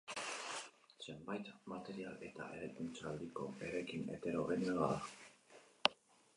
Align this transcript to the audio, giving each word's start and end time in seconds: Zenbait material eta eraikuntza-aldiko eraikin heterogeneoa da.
Zenbait 1.07 1.51
material 1.73 2.25
eta 2.29 2.49
eraikuntza-aldiko 2.57 3.47
eraikin 3.69 4.09
heterogeneoa 4.17 4.91
da. 4.97 5.97